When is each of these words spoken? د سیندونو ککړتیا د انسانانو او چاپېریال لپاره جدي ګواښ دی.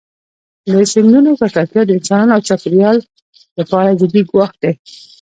د 0.73 0.77
سیندونو 0.93 1.31
ککړتیا 1.39 1.81
د 1.85 1.91
انسانانو 1.97 2.33
او 2.35 2.41
چاپېریال 2.47 2.97
لپاره 3.59 3.97
جدي 3.99 4.21
ګواښ 4.29 4.51
دی. 4.61 4.73